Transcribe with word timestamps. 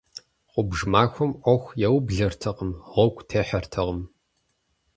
Гъубж 0.51 0.79
махуэм 0.91 1.31
Ӏуэху 1.43 1.77
яублэртэкъым, 1.87 2.71
гъуэгу 2.91 3.25
техьэртэкъым. 3.29 4.01